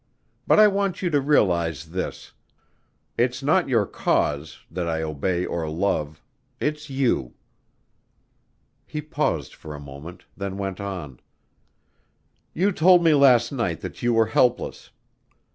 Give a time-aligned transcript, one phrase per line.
[0.47, 2.31] But I want you to realize this:
[3.19, 6.23] it's not your cause that I obey or love
[6.59, 7.35] it's you."
[8.87, 11.19] He paused for a moment, then went on:
[12.51, 14.89] "You told me last night that you were helpless.